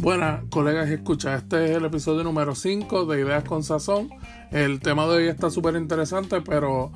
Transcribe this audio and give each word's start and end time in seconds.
Buenas, 0.00 0.44
colegas 0.48 0.88
y 0.88 0.94
escuchas. 0.94 1.42
Este 1.42 1.66
es 1.66 1.70
el 1.76 1.84
episodio 1.84 2.24
número 2.24 2.54
5 2.54 3.04
de 3.04 3.20
Ideas 3.20 3.44
con 3.44 3.62
Sazón. 3.62 4.08
El 4.50 4.80
tema 4.80 5.06
de 5.06 5.10
hoy 5.10 5.28
está 5.28 5.50
súper 5.50 5.76
interesante, 5.76 6.40
pero 6.40 6.90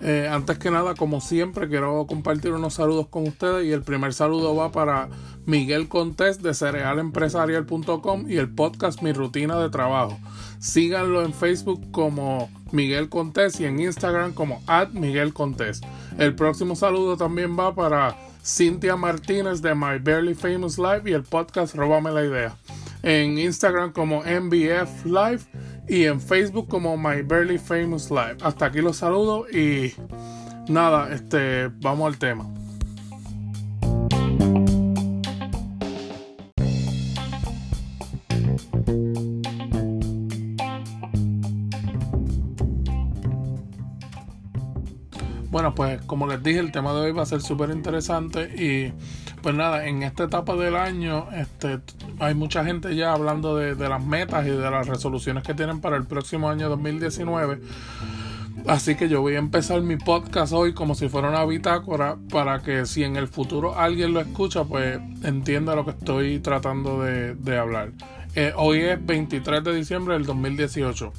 eh, 0.00 0.28
antes 0.30 0.58
que 0.58 0.70
nada, 0.70 0.94
como 0.94 1.20
siempre, 1.20 1.68
quiero 1.68 2.06
compartir 2.06 2.52
unos 2.52 2.74
saludos 2.74 3.08
con 3.08 3.26
ustedes. 3.26 3.66
Y 3.66 3.72
el 3.72 3.82
primer 3.82 4.12
saludo 4.12 4.54
va 4.54 4.72
para 4.72 5.08
Miguel 5.46 5.88
Contés 5.88 6.42
de 6.42 6.54
cerealempresarial.com 6.54 8.30
y 8.30 8.36
el 8.36 8.48
podcast 8.48 9.02
Mi 9.02 9.12
Rutina 9.12 9.58
de 9.58 9.70
Trabajo. 9.70 10.18
Síganlo 10.58 11.22
en 11.22 11.32
Facebook 11.32 11.90
como 11.90 12.50
Miguel 12.72 13.08
Contés 13.08 13.60
y 13.60 13.66
en 13.66 13.80
Instagram 13.80 14.32
como 14.32 14.62
Miguel 14.92 15.32
Contés. 15.32 15.80
El 16.18 16.34
próximo 16.34 16.76
saludo 16.76 17.16
también 17.16 17.58
va 17.58 17.74
para 17.74 18.16
Cintia 18.44 18.96
Martínez 18.96 19.62
de 19.62 19.74
My 19.74 19.98
Barely 20.00 20.34
Famous 20.34 20.78
Life 20.78 21.08
y 21.08 21.12
el 21.12 21.22
podcast 21.22 21.74
Róbame 21.74 22.10
la 22.10 22.24
Idea. 22.24 22.56
En 23.02 23.38
Instagram 23.38 23.92
como 23.92 24.22
MBF 24.22 25.04
Live 25.04 25.40
y 25.88 26.04
en 26.04 26.20
Facebook 26.20 26.68
como 26.68 26.96
My 26.96 27.22
Barely 27.22 27.58
Famous 27.58 28.10
Life. 28.10 28.36
Hasta 28.42 28.66
aquí 28.66 28.80
los 28.80 28.96
saludo 28.96 29.46
y 29.50 29.92
nada, 30.68 31.12
este, 31.12 31.68
vamos 31.80 32.06
al 32.12 32.18
tema. 32.18 32.46
Bueno, 45.50 45.72
pues 45.72 46.02
como 46.02 46.26
les 46.26 46.42
dije, 46.42 46.58
el 46.58 46.72
tema 46.72 46.92
de 46.92 47.00
hoy 47.00 47.12
va 47.12 47.22
a 47.22 47.26
ser 47.26 47.40
súper 47.40 47.70
interesante 47.70 48.50
y 48.60 48.92
pues 49.40 49.54
nada, 49.54 49.86
en 49.86 50.02
esta 50.02 50.24
etapa 50.24 50.56
del 50.56 50.74
año 50.74 51.28
este, 51.32 51.78
hay 52.20 52.34
mucha 52.34 52.64
gente 52.64 52.94
ya 52.94 53.12
hablando 53.12 53.56
de, 53.56 53.74
las 53.88 54.04
metas 54.04 54.46
y 54.46 54.50
de 54.50 54.70
las 54.70 54.86
resoluciones 54.86 55.42
que 55.42 55.54
tienen 55.54 55.80
para 55.80 55.96
el 55.96 56.04
próximo 56.04 56.48
año 56.48 56.68
2019. 56.68 57.60
Así 58.66 58.94
que 58.94 59.08
yo 59.08 59.20
voy 59.20 59.34
a 59.34 59.38
empezar 59.38 59.82
mi 59.82 59.96
podcast 59.96 60.52
hoy 60.52 60.72
como 60.72 60.94
si 60.94 61.08
fuera 61.08 61.28
una 61.28 61.44
bitácora 61.44 62.16
para 62.30 62.62
que 62.62 62.86
si 62.86 63.04
en 63.04 63.16
el 63.16 63.28
futuro 63.28 63.78
alguien 63.78 64.14
lo 64.14 64.20
escucha, 64.20 64.64
pues 64.64 64.98
entienda 65.22 65.74
lo 65.74 65.84
que 65.84 65.90
estoy 65.90 66.38
tratando 66.38 67.02
de, 67.02 67.58
hablar. 67.58 67.90
Eh, 68.34 68.52
hoy 68.56 68.80
es 68.80 69.04
23 69.04 69.62
de 69.62 69.74
diciembre 69.74 70.14
del 70.14 70.24
2018 70.24 71.12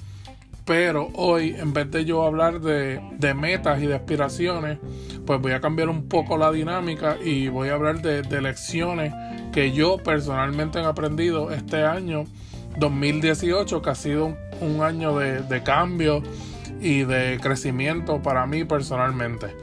pero 0.66 1.09
hoy 1.13 1.55
en 1.58 1.73
vez 1.73 1.89
de 1.91 2.05
yo 2.05 2.23
hablar 2.23 2.59
de, 2.59 2.99
metas 3.35 3.81
y 3.81 3.85
de 3.85 3.95
aspiraciones, 3.95 4.80
pues 5.25 5.39
voy 5.39 5.52
a 5.52 5.61
cambiar 5.61 5.89
un 5.89 6.09
poco 6.09 6.38
la 6.38 6.52
dinámica 6.52 7.17
y 7.23 7.47
voy 7.47 7.69
a 7.69 7.75
hablar 7.75 8.02
de, 8.02 8.41
lecciones 8.41 9.13
que 9.53 9.72
yo 9.72 9.97
personalmente 9.97 10.80
he 10.80 10.85
aprendido 10.85 11.52
este 11.52 11.83
año 11.83 12.25
2018, 12.77 13.81
que 13.81 13.89
ha 13.89 13.95
sido 13.95 14.35
un, 14.59 14.81
año 14.81 15.17
de, 15.17 15.41
de, 15.41 15.63
cambio 15.63 16.22
y 16.81 17.03
de 17.03 17.39
crecimiento 17.41 18.22
para 18.22 18.45
mí 18.47 18.66
personalmente. 18.66 19.55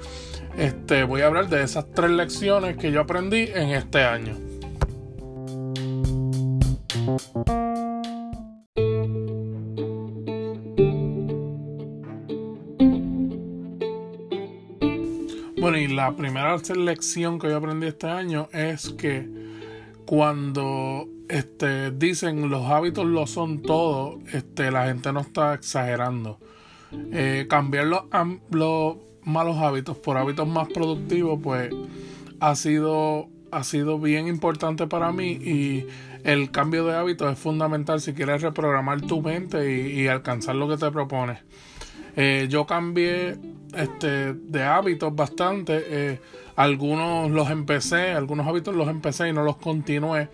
Este, 0.56 1.04
voy 1.04 1.22
a 1.22 1.26
hablar 1.26 1.48
de 1.48 1.62
esas 1.62 1.90
tres 1.92 2.10
lecciones 2.10 2.76
que 2.76 2.92
yo 2.92 3.00
aprendí 3.00 3.48
en 3.54 3.70
este 3.70 4.04
año. 4.04 4.36
Bueno, 15.62 15.78
y 15.78 15.86
la 15.86 16.10
primera 16.16 16.56
lección 16.56 17.38
que 17.38 17.48
yo 17.48 17.58
aprendí 17.58 17.86
este 17.86 18.08
año 18.08 18.48
es 18.52 18.88
que 18.88 19.28
cuando 20.06 21.08
este, 21.28 21.92
dicen 21.92 22.50
los 22.50 22.68
hábitos 22.68 23.06
lo 23.06 23.28
son 23.28 23.62
todo, 23.62 24.18
este, 24.32 24.72
la 24.72 24.86
gente 24.86 25.12
no 25.12 25.20
está 25.20 25.54
exagerando. 25.54 26.40
Eh, 27.12 27.46
cambiar 27.48 27.86
los, 27.86 28.02
los, 28.50 28.96
malos 29.22 29.58
hábitos 29.58 29.96
por 29.98 30.16
hábitos 30.16 30.48
más 30.48 30.66
productivos, 30.66 31.38
pues 31.40 31.72
ha 32.40 32.56
sido, 32.56 33.28
ha 33.52 33.62
sido 33.62 34.00
bien 34.00 34.26
importante 34.26 34.88
para 34.88 35.12
mí 35.12 35.30
y 35.30 35.86
el 36.24 36.50
cambio 36.50 36.84
de 36.86 36.96
hábitos 36.96 37.32
es 37.32 37.38
fundamental 37.38 38.00
si 38.00 38.14
quieres 38.14 38.42
reprogramar 38.42 39.00
tu 39.02 39.22
mente 39.22 39.80
y, 39.92 40.08
alcanzar 40.08 40.56
lo 40.56 40.68
que 40.68 40.76
te 40.76 40.90
propones. 40.90 41.38
Eh, 42.16 42.46
yo 42.48 42.66
cambié 42.66 43.36
este, 43.74 44.34
de 44.34 44.62
hábitos 44.62 45.14
bastante. 45.14 45.82
Eh, 45.86 46.20
algunos 46.56 47.30
los 47.30 47.50
empecé, 47.50 48.10
algunos 48.10 48.46
hábitos 48.46 48.74
los 48.74 48.88
empecé 48.88 49.28
y 49.28 49.32
no 49.32 49.42
los 49.42 49.56
continué, 49.56 50.28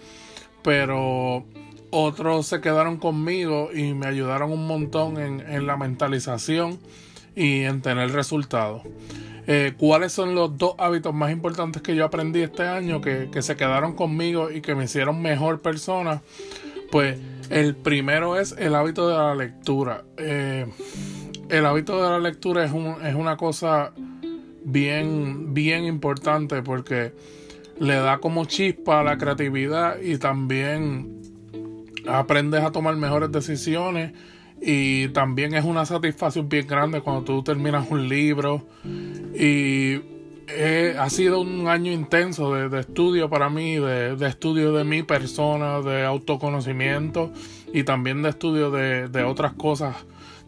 pero 0.62 1.44
otros 1.90 2.46
se 2.46 2.60
quedaron 2.60 2.98
conmigo 2.98 3.70
y 3.72 3.94
me 3.94 4.06
ayudaron 4.06 4.52
un 4.52 4.66
montón 4.66 5.18
en, 5.18 5.66
la 5.66 5.76
mentalización 5.76 6.78
y 7.34 7.62
en 7.62 7.80
tener 7.82 8.12
resultados. 8.12 8.82
Eh, 9.46 9.72
¿Cuáles 9.78 10.12
son 10.12 10.34
los 10.34 10.58
dos 10.58 10.74
hábitos 10.76 11.14
más 11.14 11.30
importantes 11.30 11.80
que 11.80 11.94
yo 11.96 12.04
aprendí 12.04 12.42
este 12.42 12.64
año 12.64 13.00
que, 13.00 13.30
se 13.40 13.56
quedaron 13.56 13.94
conmigo 13.94 14.50
y 14.50 14.60
que 14.60 14.74
me 14.74 14.84
hicieron 14.84 15.22
mejor 15.22 15.60
persona? 15.60 16.20
Pues 16.90 17.18
el 17.48 17.74
primero 17.76 18.38
es 18.38 18.54
el 18.58 18.74
hábito 18.74 19.08
de 19.08 19.14
la 19.14 19.34
lectura. 19.34 20.04
Eh, 20.18 20.66
el 21.50 21.66
hábito 21.66 22.02
de 22.02 22.10
la 22.10 22.18
lectura 22.18 22.64
es, 22.64 22.72
es 23.04 23.14
una 23.14 23.36
cosa 23.36 23.92
bien, 24.64 25.54
bien 25.54 25.84
importante 25.84 26.62
porque 26.62 27.12
le 27.80 27.94
da 27.94 28.18
como 28.18 28.44
chispa 28.44 29.00
a 29.00 29.04
la 29.04 29.18
creatividad 29.18 30.00
y 30.00 30.18
también 30.18 31.22
aprendes 32.06 32.62
a 32.62 32.72
tomar 32.72 32.96
mejores 32.96 33.30
decisiones 33.30 34.12
y 34.60 35.08
también 35.08 35.54
es 35.54 35.64
una 35.64 35.86
satisfacción 35.86 36.48
bien 36.48 36.66
grande 36.66 37.00
cuando 37.00 37.22
tú 37.22 37.42
terminas 37.42 37.86
un 37.90 38.08
libro. 38.08 38.66
Y 39.34 40.00
ha 40.98 41.08
sido 41.10 41.40
un 41.40 41.68
año 41.68 41.92
intenso 41.92 42.54
de, 42.54 42.80
estudio 42.80 43.30
para 43.30 43.50
mí, 43.50 43.76
de, 43.76 44.16
estudio 44.26 44.72
de 44.72 44.82
mi 44.82 45.04
persona, 45.04 45.80
de 45.80 46.04
autoconocimiento 46.04 47.32
y 47.72 47.84
también 47.84 48.22
de 48.22 48.30
estudio 48.30 48.70
de, 48.70 49.08
de 49.08 49.22
otras 49.22 49.52
cosas 49.52 49.94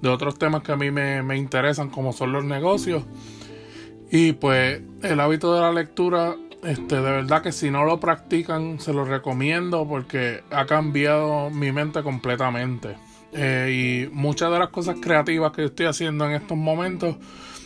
de 0.01 0.09
otros 0.09 0.39
temas 0.39 0.63
que 0.63 0.73
a 0.73 0.77
mí 0.77 0.91
me, 0.91 1.37
interesan, 1.37 1.91
como 1.91 2.13
son 2.13 2.33
los 2.33 2.45
negocios. 2.45 3.05
Y 4.11 4.33
pues 4.33 4.81
el 5.03 5.21
hábito 5.21 5.55
de 5.55 5.61
la 5.61 5.73
lectura, 5.73 6.37
este, 6.65 6.97
de 6.97 7.01
verdad 7.01 7.43
que 7.43 7.53
si 7.53 7.71
no 7.71 7.85
lo 7.85 8.01
practican, 8.01 8.81
se 8.81 8.93
lo 8.93 9.05
recomiendo 9.05 9.87
porque 9.87 10.43
ha 10.51 10.67
cambiado 10.67 11.51
mi 11.51 11.73
mente 11.73 12.03
completamente. 12.03 12.97
Eh, 13.33 14.09
y 14.11 14.15
muchas 14.15 14.51
de 14.51 14.59
las 14.59 14.71
cosas 14.71 14.97
creativas 15.01 15.53
que 15.53 15.65
estoy 15.65 15.87
haciendo 15.87 16.27
en 16.27 16.33
estos 16.33 16.59
momentos 16.59 17.17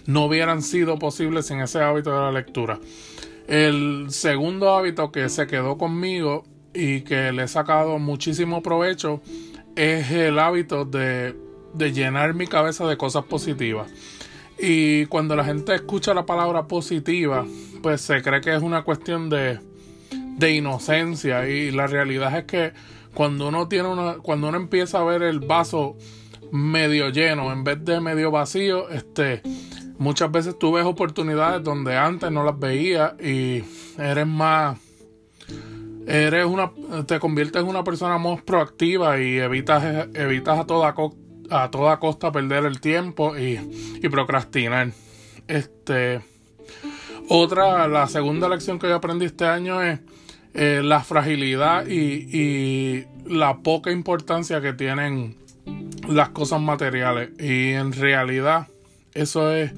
no 0.06 0.26
hubieran 0.26 0.60
sido 0.62 0.98
posibles 0.98 1.46
sin 1.46 1.60
ese 1.60 1.80
hábito 1.80 2.10
de 2.10 2.20
la 2.20 2.32
lectura. 2.32 2.78
El 3.46 4.06
segundo 4.10 4.74
hábito 4.74 5.10
que 5.12 5.28
se 5.28 5.46
quedó 5.46 5.78
conmigo 5.78 6.44
y 6.74 7.02
que 7.02 7.32
le 7.32 7.44
he 7.44 7.48
sacado 7.48 7.98
muchísimo 7.98 8.62
provecho 8.62 9.22
es 9.76 10.10
el 10.10 10.38
hábito 10.38 10.84
de 10.84 11.34
de 11.74 11.92
llenar 11.92 12.34
mi 12.34 12.46
cabeza 12.46 12.86
de 12.86 12.96
cosas 12.96 13.24
positivas. 13.24 13.90
Y 14.58 15.06
cuando 15.06 15.34
la 15.36 15.44
gente 15.44 15.74
escucha 15.74 16.14
la 16.14 16.26
palabra 16.26 16.66
positiva, 16.68 17.44
pues 17.82 18.00
se 18.00 18.22
cree 18.22 18.40
que 18.40 18.54
es 18.54 18.62
una 18.62 18.82
cuestión 18.82 19.28
de, 19.28 19.58
de 20.38 20.52
inocencia. 20.52 21.48
Y 21.48 21.70
la 21.72 21.86
realidad 21.86 22.36
es 22.38 22.44
que 22.44 22.72
cuando 23.12 23.48
uno 23.48 23.68
tiene 23.68 23.88
una, 23.88 24.14
cuando 24.14 24.48
uno 24.48 24.56
empieza 24.56 25.00
a 25.00 25.04
ver 25.04 25.22
el 25.22 25.40
vaso 25.40 25.96
medio 26.52 27.08
lleno 27.08 27.52
en 27.52 27.64
vez 27.64 27.84
de 27.84 28.00
medio 28.00 28.30
vacío, 28.30 28.88
este, 28.90 29.42
muchas 29.98 30.30
veces 30.30 30.56
tú 30.58 30.72
ves 30.72 30.84
oportunidades 30.84 31.62
donde 31.64 31.96
antes 31.96 32.30
no 32.30 32.44
las 32.44 32.58
veías 32.58 33.14
y 33.20 33.64
eres 33.98 34.26
más 34.26 34.78
eres 36.06 36.44
una 36.44 36.70
te 37.06 37.18
conviertes 37.18 37.62
en 37.62 37.68
una 37.68 37.82
persona 37.82 38.18
más 38.18 38.42
proactiva 38.42 39.18
y 39.18 39.38
evitas 39.38 40.08
evitas 40.12 40.58
a 40.58 40.66
toda 40.66 40.94
costa 40.94 41.23
a 41.50 41.70
toda 41.70 41.98
costa 41.98 42.32
perder 42.32 42.64
el 42.64 42.80
tiempo 42.80 43.36
y, 43.36 43.58
procrastinar. 44.08 44.90
Este, 45.48 46.20
otra, 47.28 47.88
la 47.88 48.06
segunda 48.08 48.48
lección 48.48 48.78
que 48.78 48.88
yo 48.88 48.96
aprendí 48.96 49.26
este 49.26 49.46
año 49.46 49.82
es 49.82 50.00
eh, 50.54 50.80
la 50.82 51.00
fragilidad 51.00 51.86
y, 51.86 53.06
la 53.26 53.56
poca 53.58 53.90
importancia 53.90 54.60
que 54.60 54.74
tienen 54.74 55.36
las 56.06 56.28
cosas 56.30 56.60
materiales. 56.60 57.30
Y 57.38 57.70
en 57.70 57.92
realidad, 57.92 58.68
eso 59.14 59.50
es 59.50 59.72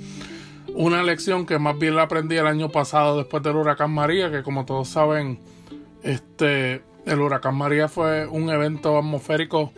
una 0.75 1.05
lección 1.05 1.47
que 1.47 1.61
más 1.61 1.79
bien 1.79 1.95
la 1.95 2.03
aprendí 2.03 2.37
el 2.37 2.47
año 2.49 2.71
pasado 2.71 3.17
después 3.19 3.43
del 3.45 3.55
huracán 3.55 3.93
María, 3.93 4.33
que 4.33 4.43
como 4.43 4.65
todos 4.65 4.89
saben, 4.89 5.39
este, 6.03 6.83
el 7.07 7.21
huracán 7.21 7.55
María 7.55 7.87
fue 7.87 8.27
un 8.27 8.51
evento 8.51 8.99
atmosférico 8.99 9.73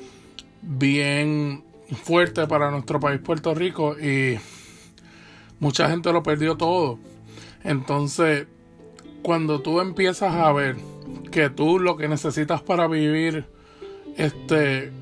bien 0.63 1.63
fuerte 1.97 2.47
para 2.47 2.71
nuestro 2.71 3.01
país 3.01 3.21
Puerto 3.21 3.55
Rico 3.55 3.99
y 3.99 4.39
mucha 5.61 5.89
gente 5.89 6.13
lo 6.13 6.23
perdió 6.23 6.57
todo. 6.57 6.99
Entonces, 7.65 8.47
cuando 9.23 9.61
tú 9.61 9.81
empiezas 9.81 10.35
a 10.35 10.53
ver 10.53 10.77
que 11.31 11.51
tú 11.51 11.79
lo 11.79 11.97
que 11.97 12.09
necesitas 12.09 12.63
para 12.63 12.87
vivir 12.87 13.47
este 14.17 14.93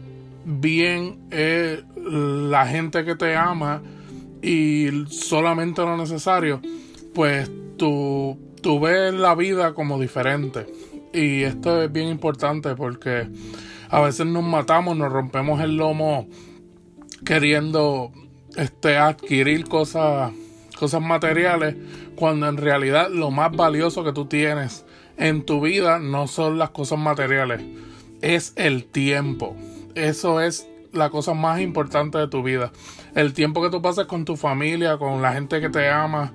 bien 0.44 1.26
es 1.30 1.84
la 1.96 2.66
gente 2.66 3.04
que 3.04 3.16
te 3.16 3.36
ama 3.36 3.82
y 4.42 4.88
solamente 5.08 5.82
lo 5.82 5.96
necesario, 5.96 6.60
pues 7.14 7.50
tú, 7.76 8.38
tú 8.62 8.80
ves 8.80 9.12
la 9.12 9.34
vida 9.34 9.74
como 9.74 9.98
diferente. 9.98 10.66
Y 11.12 11.42
esto 11.42 11.82
es 11.82 11.90
bien 11.90 12.08
importante 12.08 12.74
porque 12.74 13.28
a 13.88 14.00
veces 14.00 14.26
nos 14.26 14.44
matamos, 14.44 14.96
nos 14.96 15.12
rompemos 15.12 15.60
el 15.60 15.76
lomo 15.76 16.28
queriendo 17.24 18.12
este, 18.56 18.96
adquirir 18.98 19.68
cosas, 19.68 20.32
cosas 20.78 21.02
materiales, 21.02 21.76
cuando 22.16 22.48
en 22.48 22.56
realidad 22.56 23.10
lo 23.10 23.30
más 23.30 23.54
valioso 23.54 24.04
que 24.04 24.12
tú 24.12 24.26
tienes 24.26 24.84
en 25.16 25.44
tu 25.44 25.60
vida 25.60 25.98
no 25.98 26.26
son 26.26 26.58
las 26.58 26.70
cosas 26.70 26.98
materiales, 26.98 27.62
es 28.22 28.52
el 28.56 28.84
tiempo. 28.84 29.56
Eso 29.94 30.40
es 30.40 30.68
la 30.92 31.10
cosa 31.10 31.34
más 31.34 31.60
importante 31.60 32.18
de 32.18 32.28
tu 32.28 32.42
vida. 32.42 32.72
El 33.14 33.32
tiempo 33.32 33.62
que 33.62 33.70
tú 33.70 33.80
pases 33.80 34.06
con 34.06 34.24
tu 34.24 34.36
familia, 34.36 34.98
con 34.98 35.22
la 35.22 35.32
gente 35.32 35.60
que 35.60 35.68
te 35.68 35.88
ama, 35.88 36.32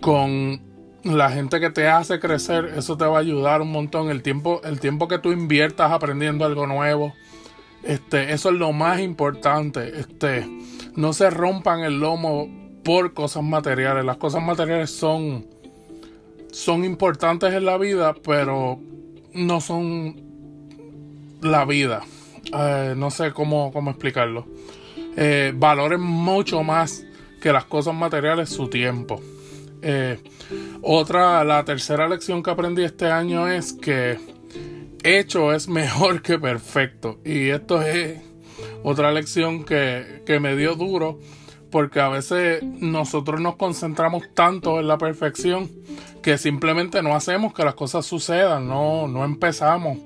con 0.00 0.60
la 1.04 1.30
gente 1.30 1.60
que 1.60 1.70
te 1.70 1.88
hace 1.88 2.18
crecer, 2.18 2.72
eso 2.76 2.96
te 2.96 3.04
va 3.04 3.18
a 3.18 3.20
ayudar 3.20 3.60
un 3.62 3.70
montón. 3.70 4.10
El 4.10 4.22
tiempo, 4.22 4.60
el 4.64 4.80
tiempo 4.80 5.08
que 5.08 5.18
tú 5.18 5.32
inviertas 5.32 5.92
aprendiendo 5.92 6.44
algo 6.44 6.66
nuevo, 6.66 7.14
este, 7.82 8.32
eso 8.32 8.50
es 8.50 8.56
lo 8.56 8.72
más 8.72 9.00
importante. 9.00 10.00
Este, 10.00 10.46
no 10.94 11.12
se 11.12 11.30
rompan 11.30 11.80
el 11.80 12.00
lomo 12.00 12.48
por 12.84 13.14
cosas 13.14 13.42
materiales. 13.42 14.04
Las 14.04 14.16
cosas 14.16 14.42
materiales 14.42 14.90
son, 14.90 15.46
son 16.50 16.84
importantes 16.84 17.52
en 17.54 17.64
la 17.64 17.78
vida, 17.78 18.14
pero 18.14 18.78
no 19.34 19.60
son 19.60 20.16
la 21.40 21.64
vida. 21.64 22.02
Eh, 22.52 22.94
no 22.96 23.10
sé 23.10 23.32
cómo, 23.32 23.72
cómo 23.72 23.90
explicarlo. 23.90 24.46
Eh, 25.16 25.52
valoren 25.54 26.00
mucho 26.00 26.62
más 26.62 27.04
que 27.40 27.52
las 27.52 27.64
cosas 27.64 27.94
materiales 27.94 28.50
su 28.50 28.68
tiempo. 28.68 29.20
Eh, 29.82 30.18
otra, 30.82 31.44
la 31.44 31.64
tercera 31.64 32.08
lección 32.08 32.42
que 32.42 32.50
aprendí 32.50 32.82
este 32.82 33.10
año 33.10 33.48
es 33.48 33.72
que 33.72 34.18
hecho 35.02 35.52
es 35.52 35.68
mejor 35.68 36.22
que 36.22 36.38
perfecto. 36.38 37.18
Y 37.24 37.48
esto 37.48 37.82
es 37.82 38.20
otra 38.82 39.12
lección 39.12 39.64
que, 39.64 40.22
que 40.26 40.40
me 40.40 40.56
dio 40.56 40.74
duro 40.74 41.18
porque 41.70 42.00
a 42.00 42.08
veces 42.08 42.62
nosotros 42.62 43.40
nos 43.40 43.56
concentramos 43.56 44.24
tanto 44.34 44.80
en 44.80 44.88
la 44.88 44.98
perfección 44.98 45.70
que 46.22 46.38
simplemente 46.38 47.02
no 47.02 47.14
hacemos 47.14 47.52
que 47.52 47.64
las 47.64 47.74
cosas 47.74 48.06
sucedan, 48.06 48.66
no, 48.68 49.06
no 49.06 49.24
empezamos. 49.24 49.98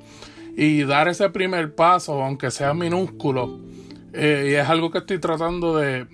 Y 0.56 0.82
dar 0.82 1.08
ese 1.08 1.30
primer 1.30 1.74
paso, 1.74 2.22
aunque 2.22 2.50
sea 2.50 2.74
minúsculo, 2.74 3.60
eh, 4.12 4.48
y 4.50 4.54
es 4.54 4.68
algo 4.68 4.90
que 4.90 4.98
estoy 4.98 5.18
tratando 5.18 5.76
de, 5.76 6.06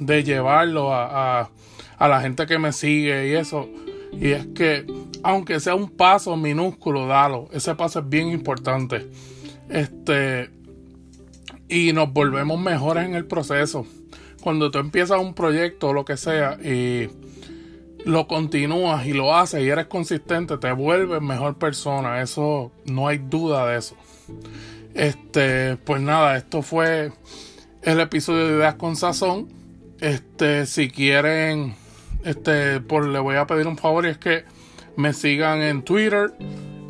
de 0.00 0.24
llevarlo 0.24 0.92
a, 0.92 1.50
a 1.98 2.08
la 2.08 2.20
gente 2.20 2.46
que 2.46 2.58
me 2.58 2.72
sigue 2.72 3.28
y 3.28 3.34
eso. 3.34 3.68
Y 4.12 4.32
es 4.32 4.46
que, 4.54 4.86
aunque 5.24 5.58
sea 5.58 5.74
un 5.74 5.88
paso 5.88 6.36
minúsculo, 6.36 7.06
dalo. 7.06 7.48
Ese 7.50 7.74
paso 7.74 8.00
es 8.00 8.08
bien 8.08 8.28
importante. 8.28 9.08
Este. 9.70 10.50
Y 11.66 11.94
nos 11.94 12.12
volvemos 12.12 12.60
mejores 12.60 13.06
en 13.06 13.14
el 13.14 13.24
proceso. 13.24 13.86
Cuando 14.42 14.70
tú 14.70 14.78
empiezas 14.78 15.18
un 15.18 15.32
proyecto 15.32 15.88
o 15.88 15.92
lo 15.94 16.04
que 16.04 16.18
sea 16.18 16.58
y 16.62 17.08
lo 18.04 18.28
continúas 18.28 19.06
y 19.06 19.14
lo 19.14 19.34
haces 19.34 19.62
y 19.62 19.68
eres 19.70 19.86
consistente, 19.86 20.58
te 20.58 20.70
vuelves 20.72 21.22
mejor 21.22 21.56
persona. 21.56 22.20
Eso 22.20 22.70
no 22.84 23.08
hay 23.08 23.16
duda 23.16 23.66
de 23.66 23.78
eso. 23.78 23.96
Este, 24.92 25.78
pues 25.78 26.02
nada, 26.02 26.36
esto 26.36 26.60
fue 26.60 27.12
el 27.80 27.98
episodio 27.98 28.46
de 28.46 28.56
Ideas 28.56 28.74
con 28.74 28.94
Sazón. 28.94 29.48
Este, 30.02 30.66
si 30.66 30.90
quieren 30.90 31.74
este, 32.24 32.80
por, 32.80 33.08
le 33.08 33.20
voy 33.20 33.36
a 33.36 33.46
pedir 33.46 33.66
un 33.66 33.78
favor 33.78 34.04
y 34.04 34.10
es 34.10 34.18
que 34.18 34.44
me 34.96 35.12
sigan 35.12 35.62
en 35.62 35.82
Twitter, 35.82 36.32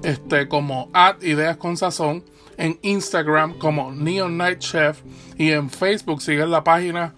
este, 0.03 0.49
como 0.49 0.91
at 0.93 1.23
Ideas 1.23 1.57
con 1.57 1.77
Sazón, 1.77 2.25
en 2.57 2.79
Instagram 2.83 3.59
como 3.59 3.93
Neon 3.93 4.37
Night 4.37 4.59
Chef 4.59 5.01
y 5.37 5.51
en 5.51 5.71
Facebook 5.71 6.23
siguen 6.23 6.51
la 6.51 6.63
página 6.65 7.15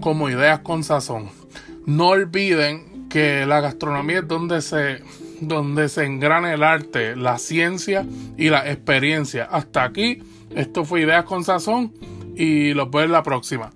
como 0.00 0.28
Ideas 0.28 0.60
con 0.60 0.82
Sazón. 0.84 1.28
No 1.86 2.08
olviden 2.08 3.08
que 3.08 3.44
la 3.46 3.60
gastronomía 3.60 4.20
es 4.20 4.28
donde 4.28 4.62
se, 4.62 5.02
donde 5.40 5.88
se 5.88 6.04
engrana 6.04 6.52
el 6.54 6.62
arte, 6.62 7.16
la 7.16 7.38
ciencia 7.38 8.06
y 8.36 8.48
la 8.48 8.70
experiencia. 8.70 9.44
Hasta 9.44 9.84
aquí, 9.84 10.22
esto 10.54 10.84
fue 10.84 11.02
Ideas 11.02 11.24
con 11.24 11.44
Sazón 11.44 11.92
y 12.36 12.72
los 12.74 12.90
veo 12.90 13.04
en 13.04 13.12
la 13.12 13.22
próxima. 13.22 13.70